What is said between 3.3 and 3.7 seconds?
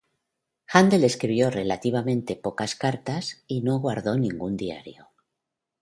y